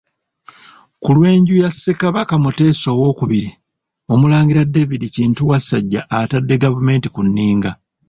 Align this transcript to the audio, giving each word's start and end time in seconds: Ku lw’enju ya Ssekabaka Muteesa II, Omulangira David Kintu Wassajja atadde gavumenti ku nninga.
Ku 1.01 1.09
lw’enju 1.15 1.53
ya 1.61 1.69
Ssekabaka 1.73 2.33
Muteesa 2.43 2.91
II, 3.19 3.47
Omulangira 4.13 4.61
David 4.75 5.03
Kintu 5.15 5.41
Wassajja 5.49 6.01
atadde 6.19 6.55
gavumenti 6.63 7.07
ku 7.15 7.21
nninga. 7.27 7.71